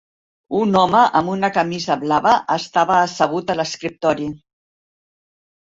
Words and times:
Un 0.59 0.77
home 0.79 1.01
amb 1.19 1.33
una 1.33 1.51
camisa 1.59 1.99
blava 2.05 2.33
estava 2.59 2.99
assegut 3.03 3.55
a 3.57 3.61
l'escriptori. 3.61 4.31